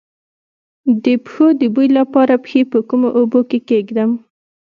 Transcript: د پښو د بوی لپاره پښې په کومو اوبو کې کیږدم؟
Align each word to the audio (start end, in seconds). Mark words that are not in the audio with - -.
د 1.03 1.05
پښو 1.25 1.45
د 1.59 1.61
بوی 1.75 1.87
لپاره 1.99 2.33
پښې 2.43 2.61
په 2.71 2.79
کومو 2.89 3.09
اوبو 3.19 3.39
کې 3.49 3.59
کیږدم؟ 3.69 4.11